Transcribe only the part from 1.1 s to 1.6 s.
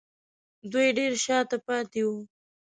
شا ته